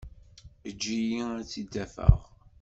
Eǧǧ-iyi 0.69 1.21
ad 1.39 1.45
tt-id-afeɣ. 1.47 2.19